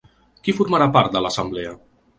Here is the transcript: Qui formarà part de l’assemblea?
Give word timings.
Qui 0.47 0.55
formarà 0.61 0.89
part 0.97 1.15
de 1.19 1.23
l’assemblea? 1.27 1.77